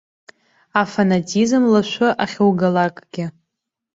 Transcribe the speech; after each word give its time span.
Афанатизм 0.81 1.63
лашәы 1.73 2.09
ахьугалакгьы. 2.23 3.25